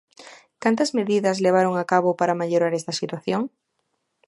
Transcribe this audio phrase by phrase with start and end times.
[0.63, 3.41] ¿Cantas medidas levaron a cabo para mellora esa situación?